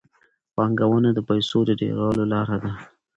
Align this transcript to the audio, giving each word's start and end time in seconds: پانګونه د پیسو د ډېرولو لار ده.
پانګونه 0.55 1.09
د 1.13 1.19
پیسو 1.29 1.59
د 1.65 1.69
ډېرولو 1.81 2.23
لار 2.31 2.49
ده. 2.63 2.71